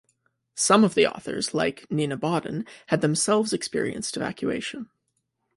Some 0.55 0.83
of 0.83 0.95
the 0.95 1.05
authors, 1.05 1.53
like 1.53 1.85
Nina 1.91 2.17
Bawden, 2.17 2.65
had 2.87 3.01
themselves 3.01 3.53
experienced 3.53 4.17
evacuation. 4.17 4.89